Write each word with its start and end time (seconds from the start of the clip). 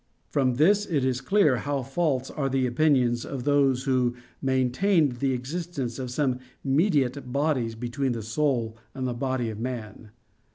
From 0.31 0.55
this 0.55 0.87
it 0.87 1.05
is 1.05 1.21
clear 1.21 1.57
how 1.57 1.83
false 1.83 2.31
are 2.31 2.49
the 2.49 2.65
opinions 2.65 3.23
of 3.23 3.43
those 3.43 3.83
who 3.83 4.15
maintained 4.41 5.17
the 5.19 5.31
existence 5.33 5.99
of 5.99 6.09
some 6.09 6.39
mediate 6.63 7.31
bodies 7.31 7.75
between 7.75 8.13
the 8.13 8.23
soul 8.23 8.75
and 8.95 9.19
body 9.19 9.51
of 9.51 9.59
man. 9.59 10.09